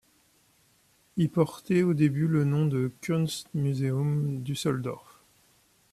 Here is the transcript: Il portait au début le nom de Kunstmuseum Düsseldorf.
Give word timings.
Il 1.15 1.29
portait 1.29 1.83
au 1.83 1.93
début 1.93 2.25
le 2.27 2.43
nom 2.43 2.65
de 2.65 2.91
Kunstmuseum 3.01 4.41
Düsseldorf. 4.41 5.21